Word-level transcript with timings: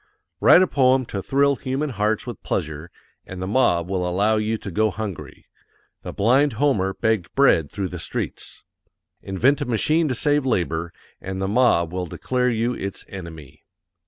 Write 0.39 0.63
a 0.63 0.67
poem 0.67 1.05
to 1.05 1.21
thrill 1.21 1.55
human 1.57 1.91
hearts 1.91 2.25
with 2.25 2.41
pleasure, 2.41 2.89
AND 3.27 3.39
THE 3.39 3.45
MOB 3.45 3.87
WILL 3.87 4.03
ALLOW 4.07 4.37
YOU 4.37 4.57
TO 4.57 4.71
GO 4.71 4.89
HUNGRY: 4.89 5.45
THE 6.01 6.11
BLIND 6.11 6.53
HOMER 6.53 6.95
BEGGED 6.95 7.35
BREAD 7.35 7.71
THROUGH 7.71 7.89
THE 7.89 7.99
STREETS. 7.99 8.63
Invent 9.21 9.61
a 9.61 9.65
machine 9.65 10.07
to 10.07 10.15
save 10.15 10.43
labor 10.43 10.91
AND 11.21 11.39
THE 11.39 11.47
MOB 11.47 11.93
WILL 11.93 12.07
DECLARE 12.07 12.49
YOU 12.49 12.73
ITS 12.73 13.05
ENEMY. 13.09 13.61